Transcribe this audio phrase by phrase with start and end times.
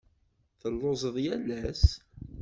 [0.61, 1.85] Telluẓeḍ yal ass.